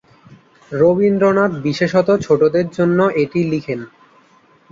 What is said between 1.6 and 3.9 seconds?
বিশেষত ছোটদের জন্য এটি লিখেন।